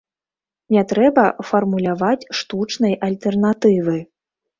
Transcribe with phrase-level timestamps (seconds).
[0.75, 3.99] Не трэба фармуляваць штучнай альтэрнатывы.